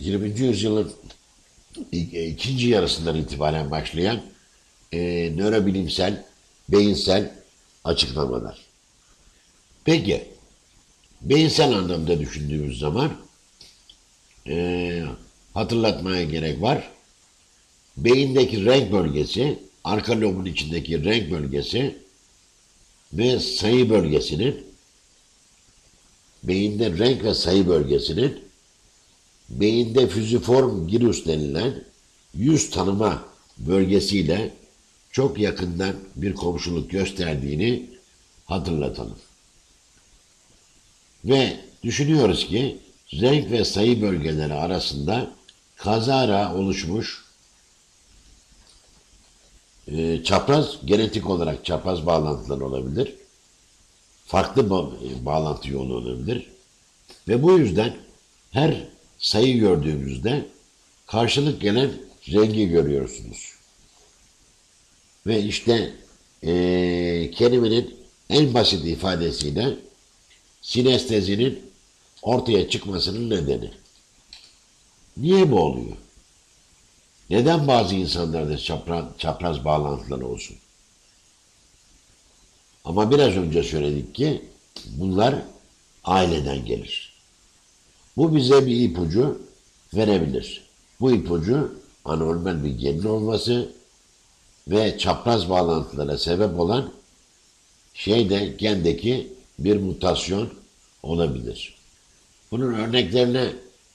20. 0.00 0.40
yüzyılın 0.40 0.92
ikinci 1.92 2.68
yarısından 2.68 3.16
itibaren 3.16 3.70
başlayan 3.70 4.20
e, 4.92 4.98
nörobilimsel, 5.36 6.27
beyinsel 6.68 7.32
açıklamalar. 7.84 8.58
Peki, 9.84 10.28
beyinsel 11.20 11.72
anlamda 11.72 12.20
düşündüğümüz 12.20 12.78
zaman 12.78 13.12
e, 14.46 15.04
hatırlatmaya 15.54 16.24
gerek 16.24 16.62
var. 16.62 16.90
Beyindeki 17.96 18.64
renk 18.64 18.92
bölgesi, 18.92 19.58
arka 19.84 20.20
lobun 20.20 20.44
içindeki 20.44 21.04
renk 21.04 21.30
bölgesi 21.30 21.98
ve 23.12 23.38
sayı 23.38 23.90
bölgesinin 23.90 24.66
beyinde 26.42 26.98
renk 26.98 27.24
ve 27.24 27.34
sayı 27.34 27.68
bölgesinin 27.68 28.40
beyinde 29.48 30.08
füziform 30.08 30.88
girus 30.88 31.26
denilen 31.26 31.84
yüz 32.34 32.70
tanıma 32.70 33.24
bölgesiyle 33.58 34.54
çok 35.12 35.38
yakından 35.38 35.96
bir 36.16 36.34
komşuluk 36.34 36.90
gösterdiğini 36.90 37.90
hatırlatalım. 38.46 39.18
Ve 41.24 41.60
düşünüyoruz 41.82 42.46
ki 42.46 42.78
renk 43.12 43.50
ve 43.50 43.64
sayı 43.64 44.02
bölgeleri 44.02 44.54
arasında 44.54 45.30
kazara 45.76 46.54
oluşmuş 46.54 47.24
e, 49.88 50.24
çapraz 50.24 50.78
genetik 50.84 51.30
olarak 51.30 51.64
çapraz 51.64 52.06
bağlantılar 52.06 52.60
olabilir. 52.60 53.14
Farklı 54.26 54.70
ba 54.70 54.90
bağlantı 55.22 55.70
yolu 55.70 55.94
olabilir. 55.94 56.50
Ve 57.28 57.42
bu 57.42 57.58
yüzden 57.58 57.96
her 58.50 58.84
sayı 59.18 59.58
gördüğümüzde 59.58 60.46
karşılık 61.06 61.60
gelen 61.60 61.90
rengi 62.32 62.68
görüyorsunuz. 62.68 63.57
Ve 65.28 65.42
işte 65.42 65.92
e, 66.42 67.30
kelimenin 67.30 67.94
en 68.30 68.54
basit 68.54 68.84
ifadesiyle 68.84 69.76
sinestezinin 70.62 71.62
ortaya 72.22 72.70
çıkmasının 72.70 73.30
nedeni. 73.30 73.70
Niye 75.16 75.50
bu 75.50 75.60
oluyor? 75.60 75.96
Neden 77.30 77.68
bazı 77.68 77.94
insanlarda 77.94 78.58
çapraz, 78.58 79.04
çapraz 79.18 79.64
bağlantılar 79.64 80.20
olsun? 80.20 80.56
Ama 82.84 83.10
biraz 83.10 83.36
önce 83.36 83.62
söyledik 83.62 84.14
ki 84.14 84.42
bunlar 84.86 85.34
aileden 86.04 86.64
gelir. 86.64 87.12
Bu 88.16 88.36
bize 88.36 88.66
bir 88.66 88.80
ipucu 88.80 89.42
verebilir. 89.94 90.64
Bu 91.00 91.12
ipucu 91.12 91.78
anormal 92.04 92.64
bir 92.64 92.78
genin 92.78 93.04
olması 93.04 93.77
ve 94.68 94.98
çapraz 94.98 95.50
bağlantılara 95.50 96.18
sebep 96.18 96.60
olan 96.60 96.92
şey 97.94 98.30
de 98.30 98.54
gendeki 98.58 99.32
bir 99.58 99.76
mutasyon 99.76 100.50
olabilir. 101.02 101.74
Bunun 102.50 102.74
örneklerine 102.74 103.52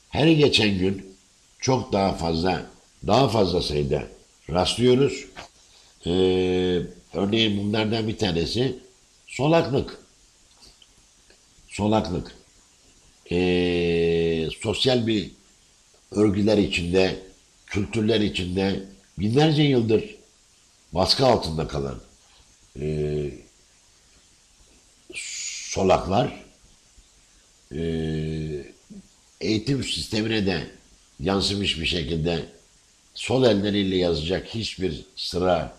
her 0.10 0.28
geçen 0.28 0.78
gün 0.78 1.16
çok 1.60 1.94
daha 1.94 2.14
fazla 2.14 2.66
daha 3.08 3.28
fazla 3.28 3.62
sayıda 3.62 4.04
rastlıyoruz. 4.50 5.26
Ee, 6.06 6.82
örneğin 7.14 7.58
bunlardan 7.58 8.08
bir 8.08 8.18
tanesi 8.18 8.76
Solaklık. 9.34 10.00
Solaklık. 11.68 12.36
Ee, 13.32 14.48
sosyal 14.62 15.08
bir 15.08 15.32
örgüler 16.12 16.58
içinde, 16.58 17.20
kültürler 17.68 18.22
içinde 18.22 18.84
binlerce 19.20 19.64
yıldır 19.64 20.16
baskı 20.94 21.26
altında 21.26 21.68
kalan 21.68 22.00
e, 22.80 23.30
solaklar 25.74 26.46
e, 27.72 27.82
eğitim 29.42 29.84
sistemine 29.84 30.46
de 30.46 30.70
yansımış 31.20 31.80
bir 31.80 31.86
şekilde 31.86 32.46
sol 33.14 33.44
elleriyle 33.44 33.98
yazacak 33.98 34.48
hiçbir 34.48 35.06
sıra 35.16 35.76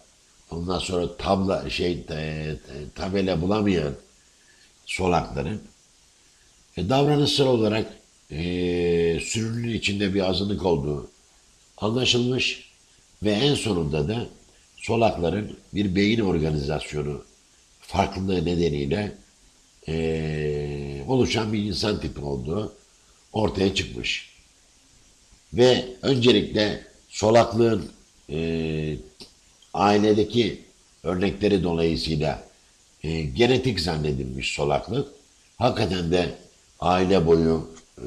ondan 0.50 0.78
sonra 0.78 1.16
tabla 1.16 1.70
şey 1.70 2.04
e, 2.10 2.54
tabela 2.94 3.40
bulamayan 3.40 3.94
solakların 4.86 5.62
e, 6.76 6.88
davranışsal 6.88 7.46
olarak 7.46 7.86
e, 8.30 9.20
sürünün 9.20 9.74
içinde 9.74 10.14
bir 10.14 10.30
azınlık 10.30 10.66
olduğu 10.66 11.10
anlaşılmış 11.76 12.70
ve 13.22 13.30
en 13.30 13.54
sonunda 13.54 14.08
da 14.08 14.26
solakların 14.84 15.56
bir 15.74 15.94
beyin 15.94 16.20
organizasyonu 16.20 17.24
farklılığı 17.80 18.44
nedeniyle 18.44 19.12
e, 19.88 21.04
oluşan 21.08 21.52
bir 21.52 21.58
insan 21.58 22.00
tipi 22.00 22.20
olduğu 22.20 22.72
ortaya 23.32 23.74
çıkmış. 23.74 24.34
Ve 25.52 25.84
öncelikle 26.02 26.86
solaklığın 27.08 27.90
e, 28.30 28.96
ailedeki 29.74 30.62
örnekleri 31.02 31.62
dolayısıyla 31.62 32.44
e, 33.02 33.22
genetik 33.22 33.80
zannedilmiş 33.80 34.52
solaklık. 34.52 35.08
Hakikaten 35.56 36.12
de 36.12 36.34
aile 36.80 37.26
boyu 37.26 37.70
e, 37.98 38.06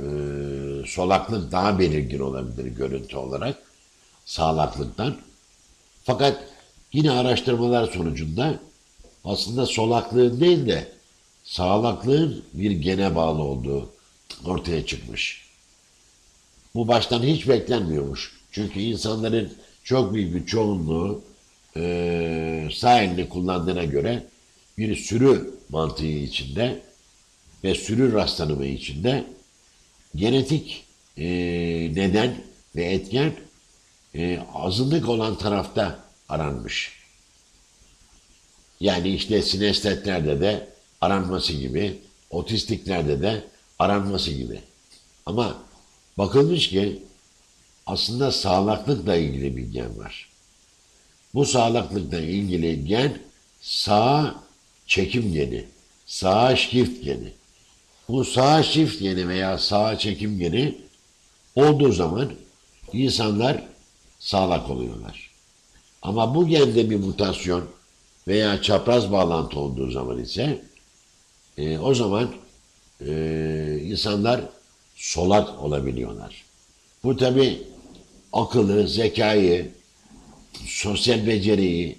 solaklık 0.88 1.52
daha 1.52 1.80
belirgin 1.80 2.20
olabilir 2.20 2.66
görüntü 2.66 3.18
olarak 3.18 3.58
sağlaklıktan. 4.26 5.18
Fakat 6.04 6.57
yine 6.94 7.12
araştırmalar 7.12 7.92
sonucunda 7.92 8.60
aslında 9.26 9.66
solaklığın 9.66 10.40
değil 10.40 10.66
de 10.66 10.92
sağlaklığın 11.44 12.44
bir 12.54 12.72
gene 12.72 13.16
bağlı 13.16 13.44
olduğu 13.44 13.90
ortaya 14.46 14.86
çıkmış. 14.86 15.48
Bu 16.76 16.88
baştan 16.88 17.24
hiç 17.24 17.48
beklenmiyormuş. 17.48 18.38
Çünkü 18.52 18.80
insanların 18.80 19.54
çok 19.84 20.14
büyük 20.14 20.36
bir 20.36 20.46
çoğunluğu 20.46 21.22
e, 21.76 22.70
sağ 22.74 23.30
kullandığına 23.30 23.84
göre 23.84 24.24
bir 24.78 24.96
sürü 24.96 25.54
mantığı 25.70 26.06
içinde 26.06 26.82
ve 27.64 27.76
sürü 27.76 28.14
rastlanımı 28.14 28.66
içinde 28.66 29.26
genetik 30.16 30.84
e, 31.18 31.26
neden 31.96 32.36
ve 32.76 32.84
etken 32.84 33.34
e, 34.16 34.40
azınlık 34.54 35.10
olan 35.10 35.38
tarafta 35.38 36.07
aranmış. 36.30 36.92
Yani 38.80 39.10
işte 39.10 39.42
sinestetlerde 39.42 40.42
de 40.42 40.68
aranması 41.02 41.54
gibi, 41.54 42.00
otistiklerde 42.30 43.22
de 43.22 43.44
aranması 43.80 44.32
gibi. 44.32 44.60
Ama 45.26 45.58
bakılmış 46.18 46.70
ki 46.70 47.04
aslında 47.86 48.32
sağlıklıkla 48.32 49.16
ilgili 49.16 49.58
bir 49.58 49.66
gen 49.72 49.98
var. 49.98 50.30
Bu 51.34 51.46
sağlıklıkla 51.46 52.20
ilgili 52.20 52.86
gen 52.86 53.20
sağ 53.62 54.36
çekim 54.88 55.34
geni, 55.34 55.66
sağ 56.06 56.56
shift 56.56 57.04
geni. 57.04 57.34
Bu 58.10 58.26
sağ 58.26 58.64
shift 58.64 59.00
geni 59.00 59.28
veya 59.28 59.58
sağ 59.58 59.98
çekim 59.98 60.40
geni 60.40 60.78
olduğu 61.56 61.92
zaman 61.92 62.34
insanlar 62.94 63.64
sağlak 64.20 64.70
oluyorlar. 64.70 65.27
Ama 66.02 66.36
bu 66.36 66.48
gende 66.48 66.90
bir 66.90 66.96
mutasyon 66.96 67.64
veya 68.28 68.62
çapraz 68.62 69.12
bağlantı 69.12 69.60
olduğu 69.60 69.92
zaman 69.92 70.20
ise 70.20 70.62
e, 71.58 71.80
o 71.80 71.94
zaman 71.94 72.32
e, 73.06 73.80
insanlar 73.84 74.42
solak 74.96 75.64
olabiliyorlar. 75.64 76.44
Bu 77.04 77.18
tabi 77.18 77.62
akıllı, 78.34 78.88
zekayı, 78.88 79.72
sosyal 80.66 81.28
beceriyi, 81.28 81.98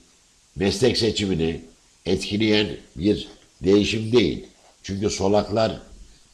meslek 0.57 0.99
seçimini 0.99 1.61
etkileyen 2.07 2.77
bir 2.97 3.29
değişim 3.65 4.13
değil. 4.13 4.47
Çünkü 4.83 5.11
solaklar 5.11 5.81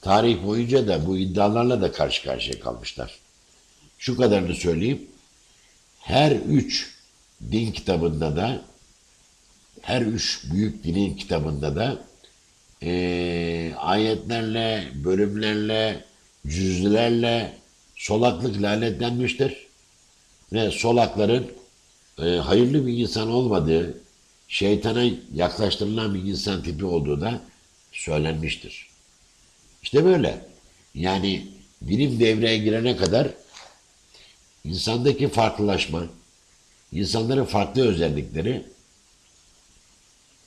tarih 0.01 0.47
boyunca 0.47 0.89
da 0.89 1.07
bu 1.07 1.19
iddialarla 1.19 1.83
da 1.83 1.93
karşı 1.93 2.23
karşıya 2.23 2.61
kalmışlar. 2.61 3.19
Şu 3.99 4.17
kadarını 4.17 4.55
söyleyeyim. 4.55 5.07
Her 5.99 6.33
üç 6.33 6.94
din 7.53 7.73
kitabında 7.73 8.37
da 8.37 8.63
her 9.81 10.03
üç 10.03 10.45
büyük 10.53 10.85
dinin 10.85 11.17
kitabında 11.17 11.77
da 11.77 12.05
e, 12.83 13.75
ayetlerle, 13.79 14.89
bölümlerle, 14.95 16.05
cüzlerle 16.47 17.53
solaklık 17.97 18.63
lanetlenmiştir. 18.63 19.67
Ve 20.53 20.71
solakların 20.71 21.53
e, 22.19 22.25
hayırlı 22.25 22.87
bir 22.87 22.99
insan 22.99 23.31
olmadığı, 23.31 23.99
şeytana 24.49 25.05
yaklaştırılan 25.35 26.15
bir 26.15 26.23
insan 26.23 26.63
tipi 26.63 26.85
olduğu 26.85 27.21
da 27.21 27.41
söylenmiştir. 27.93 28.89
İşte 29.83 30.05
böyle. 30.05 30.47
Yani 30.95 31.47
bilim 31.83 32.21
devreye 32.21 32.59
girene 32.59 32.97
kadar 32.97 33.29
insandaki 34.65 35.29
farklılaşma, 35.29 36.03
insanların 36.95 37.45
farklı 37.45 37.89
özellikleri 37.89 38.65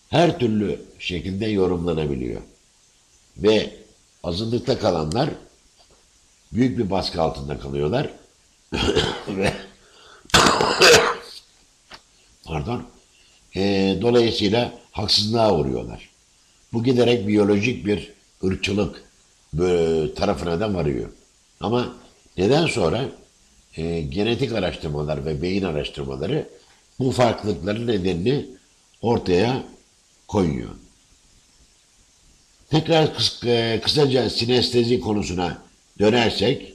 her 0.09 0.39
türlü 0.39 0.81
şekilde 0.99 1.45
yorumlanabiliyor. 1.47 2.41
Ve 3.37 3.73
azınlıkta 4.23 4.79
kalanlar 4.79 5.29
büyük 6.53 6.77
bir 6.77 6.89
baskı 6.89 7.21
altında 7.21 7.59
kalıyorlar. 7.59 8.09
Ve 9.27 9.53
pardon 12.45 12.83
e, 13.55 13.97
dolayısıyla 14.01 14.73
haksızlığa 14.91 15.55
uğruyorlar. 15.55 16.09
Bu 16.73 16.83
giderek 16.83 17.27
biyolojik 17.27 17.85
bir 17.85 18.13
ırkçılık 18.43 19.03
tarafına 20.15 20.59
da 20.59 20.73
varıyor. 20.73 21.09
Ama 21.59 21.95
neden 22.37 22.67
sonra 22.67 23.05
e, 23.77 24.01
genetik 24.01 24.53
araştırmalar 24.53 25.25
ve 25.25 25.41
beyin 25.41 25.63
araştırmaları 25.63 26.49
bu 26.99 27.11
farklılıkların 27.11 27.87
nedenini 27.87 28.45
ortaya 29.01 29.63
koyuyor. 30.27 30.69
Tekrar 32.69 33.15
kıs 33.15 33.43
e, 33.43 33.81
kısaca 33.83 34.29
sinestezi 34.29 34.99
konusuna 34.99 35.61
dönersek, 35.99 36.73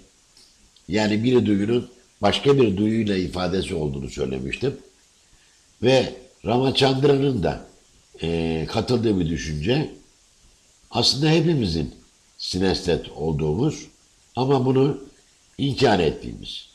yani 0.88 1.24
bir 1.24 1.46
duyunun 1.46 1.90
başka 2.22 2.56
bir 2.56 2.76
duyuyla 2.76 3.16
ifadesi 3.16 3.74
olduğunu 3.74 4.10
söylemiştim. 4.10 4.76
Ve 5.82 6.14
Ramachandran'ın 6.46 7.42
da 7.42 7.66
e, 8.22 8.66
katıldığı 8.68 9.20
bir 9.20 9.28
düşünce, 9.28 9.90
aslında 10.90 11.30
hepimizin 11.30 11.94
sinestet 12.38 13.08
olduğumuz 13.08 13.86
ama 14.36 14.66
bunu 14.66 15.04
inkar 15.58 16.00
ettiğimiz. 16.00 16.71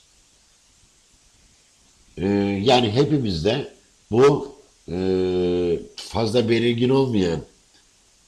E, 2.18 2.28
yani 2.64 2.92
hepimizde 2.92 3.74
bu 4.12 4.56
e, 4.92 4.98
fazla 5.96 6.50
belirgin 6.50 6.90
olmayan 6.90 7.42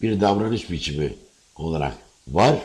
bir 0.02 0.22
davranış 0.22 0.72
biçimi 0.72 1.16
olarak 1.56 1.98
var. 2.28 2.60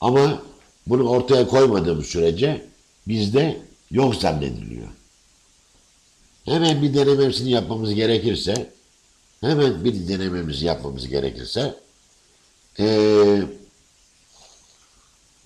Ama 0.00 0.42
bunu 0.86 1.08
ortaya 1.08 1.48
koymadığımız 1.48 2.06
sürece 2.06 2.66
bizde 3.08 3.60
yok 3.90 4.14
zannediliyor. 4.14 4.88
Hemen 6.44 6.82
bir 6.82 6.94
denememizini 6.94 7.50
yapmamız 7.50 7.94
gerekirse 7.94 8.70
hemen 9.40 9.84
bir 9.84 10.08
denememizi 10.08 10.66
yapmamız 10.66 11.08
gerekirse 11.08 11.74
ee, 12.80 13.42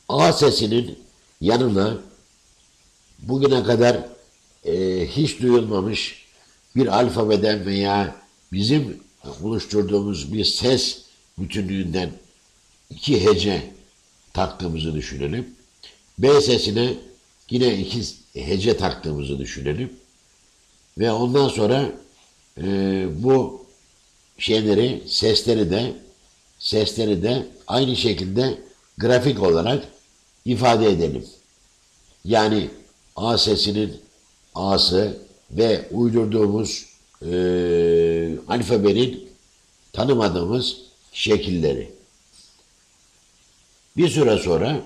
A 0.09 0.33
sesinin 0.33 0.99
yanına 1.41 1.99
bugüne 3.23 3.65
kadar 3.65 4.07
e, 4.65 5.07
hiç 5.07 5.41
duyulmamış 5.43 6.27
bir 6.77 6.87
alfabeden 6.87 7.67
veya 7.67 8.17
bizim 8.53 9.01
oluşturduğumuz 9.43 10.33
bir 10.33 10.45
ses 10.45 11.03
bütünlüğünden 11.39 12.11
iki 12.91 13.25
hece 13.25 13.63
taktığımızı 14.33 14.95
düşünelim. 14.95 15.55
B 16.19 16.41
sesine 16.41 16.95
yine 17.51 17.79
iki 17.79 18.03
hece 18.35 18.77
taktığımızı 18.77 19.39
düşünelim. 19.39 19.93
Ve 20.99 21.13
ondan 21.13 21.49
sonra 21.49 21.93
e, 22.59 23.07
bu 23.23 23.67
şeyleri, 24.39 25.03
sesleri 25.07 25.71
de 25.71 25.97
sesleri 26.59 27.23
de 27.23 27.47
aynı 27.67 27.97
şekilde 27.97 28.59
grafik 28.99 29.43
olarak 29.43 29.85
ifade 30.45 30.91
edelim. 30.91 31.25
Yani 32.25 32.71
A 33.17 33.39
sesinin 33.39 34.01
A'sı 34.55 35.17
ve 35.51 35.89
uydurduğumuz 35.91 36.87
e, 37.23 37.33
alfabenin 38.49 39.29
tanımadığımız 39.93 40.77
şekilleri. 41.13 41.91
Bir 43.97 44.09
süre 44.09 44.39
sonra 44.39 44.81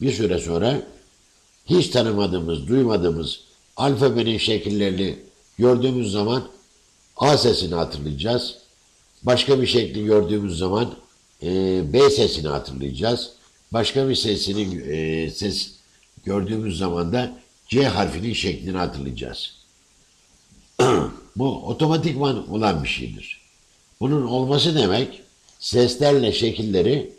bir 0.00 0.12
süre 0.12 0.38
sonra 0.38 0.82
hiç 1.66 1.88
tanımadığımız, 1.88 2.68
duymadığımız 2.68 3.40
alfabenin 3.76 4.38
şekillerini 4.38 5.16
gördüğümüz 5.58 6.12
zaman 6.12 6.48
A 7.16 7.38
sesini 7.38 7.74
hatırlayacağız. 7.74 8.58
Başka 9.22 9.60
bir 9.60 9.66
şekli 9.66 10.04
gördüğümüz 10.04 10.58
zaman 10.58 10.94
e, 11.42 11.80
B 11.92 12.10
sesini 12.10 12.48
hatırlayacağız. 12.48 13.30
Başka 13.72 14.08
bir 14.08 14.14
sesini 14.14 14.82
e, 14.92 15.30
ses 15.30 15.70
gördüğümüz 16.24 16.78
zaman 16.78 17.12
da 17.12 17.38
C 17.68 17.84
harfinin 17.84 18.32
şeklini 18.32 18.76
hatırlayacağız. 18.76 19.54
Bu 21.36 21.66
otomatikman 21.66 22.50
olan 22.50 22.82
bir 22.84 22.88
şeydir. 22.88 23.40
Bunun 24.00 24.26
olması 24.26 24.74
demek 24.74 25.20
seslerle 25.58 26.32
şekilleri 26.32 27.10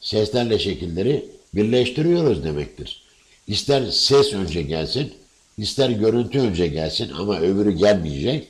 seslerle 0.00 0.58
şekilleri 0.58 1.24
birleştiriyoruz 1.54 2.44
demektir. 2.44 3.02
İster 3.46 3.90
ses 3.90 4.32
önce 4.32 4.62
gelsin, 4.62 5.12
ister 5.58 5.90
görüntü 5.90 6.38
önce 6.38 6.66
gelsin 6.66 7.10
ama 7.12 7.40
öbürü 7.40 7.72
gelmeyecek. 7.72 8.48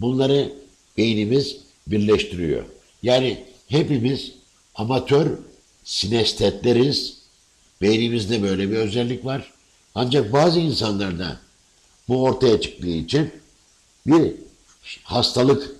Bunları 0.00 0.52
beynimiz 0.98 1.56
birleştiriyor. 1.86 2.64
Yani 3.02 3.44
hepimiz 3.68 4.32
amatör 4.74 5.38
sinestetleriz. 5.84 7.16
Beynimizde 7.82 8.42
böyle 8.42 8.70
bir 8.70 8.76
özellik 8.76 9.24
var. 9.24 9.52
Ancak 9.98 10.32
bazı 10.32 10.60
insanlarda 10.60 11.36
bu 12.08 12.22
ortaya 12.22 12.60
çıktığı 12.60 12.88
için 12.88 13.30
bir 14.06 14.34
hastalık 15.02 15.76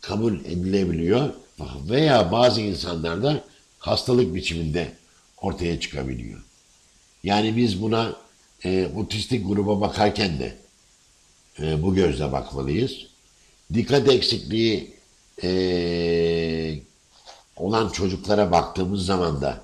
kabul 0.00 0.34
edilebiliyor 0.34 1.30
veya 1.90 2.32
bazı 2.32 2.60
insanlarda 2.60 3.44
hastalık 3.78 4.34
biçiminde 4.34 4.92
ortaya 5.42 5.80
çıkabiliyor. 5.80 6.40
Yani 7.22 7.56
biz 7.56 7.82
buna 7.82 8.16
e, 8.64 8.90
otistik 8.96 9.48
gruba 9.48 9.80
bakarken 9.80 10.38
de 10.38 10.56
e, 11.60 11.82
bu 11.82 11.94
gözle 11.94 12.32
bakmalıyız. 12.32 13.06
Dikkat 13.74 14.08
eksikliği 14.08 14.94
e, 15.42 15.50
olan 17.56 17.88
çocuklara 17.88 18.52
baktığımız 18.52 19.06
zaman 19.06 19.40
da 19.40 19.60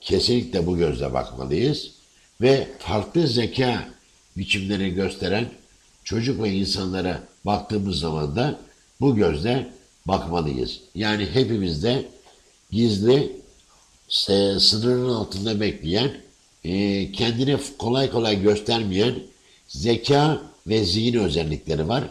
kesinlikle 0.00 0.66
bu 0.66 0.76
gözle 0.76 1.14
bakmalıyız. 1.14 2.01
Ve 2.42 2.68
farklı 2.78 3.26
zeka 3.26 3.88
biçimleri 4.36 4.94
gösteren 4.94 5.46
çocuk 6.04 6.42
ve 6.42 6.50
insanlara 6.50 7.22
baktığımız 7.44 7.98
zaman 7.98 8.36
da 8.36 8.58
bu 9.00 9.16
gözle 9.16 9.70
bakmalıyız. 10.06 10.80
Yani 10.94 11.26
hepimizde 11.32 12.04
gizli, 12.70 13.32
e, 14.28 14.60
sınırın 14.60 15.08
altında 15.08 15.60
bekleyen, 15.60 16.10
e, 16.64 17.12
kendini 17.12 17.56
kolay 17.78 18.10
kolay 18.10 18.42
göstermeyen 18.42 19.14
zeka 19.68 20.42
ve 20.66 20.84
zihin 20.84 21.18
özellikleri 21.18 21.88
var. 21.88 22.04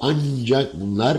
Ancak 0.00 0.80
bunlar 0.80 1.18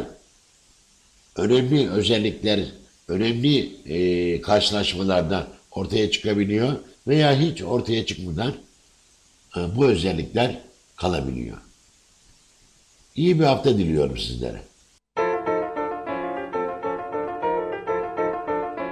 önemli 1.36 1.90
özellikler, 1.90 2.66
önemli 3.08 3.76
e, 3.86 4.42
karşılaşmalarda 4.42 5.48
ortaya 5.72 6.12
çıkabiliyor 6.12 6.76
veya 7.08 7.40
hiç 7.40 7.62
ortaya 7.62 8.06
çıkmadan 8.06 8.54
e, 9.58 9.76
bu 9.76 9.86
özellikler 9.86 10.62
kalabiliyor. 10.96 11.58
İyi 13.16 13.40
bir 13.40 13.46
hafta 13.46 13.78
diliyorum 13.78 14.18
sizlere. 14.18 14.62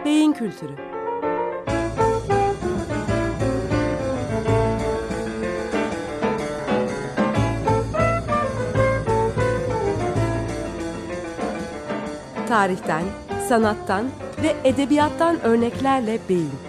Beyin 0.05 0.33
kültürü. 0.33 0.75
Tarihten, 12.47 13.03
sanattan 13.49 14.11
ve 14.43 14.55
edebiyattan 14.63 15.41
örneklerle 15.41 16.19
beyin. 16.29 16.68